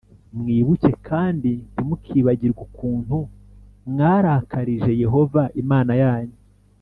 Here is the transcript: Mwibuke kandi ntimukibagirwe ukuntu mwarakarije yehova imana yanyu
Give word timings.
Mwibuke 0.37 0.89
kandi 1.09 1.51
ntimukibagirwe 1.71 2.59
ukuntu 2.67 3.17
mwarakarije 3.91 4.91
yehova 5.03 5.41
imana 5.61 5.93
yanyu 6.03 6.37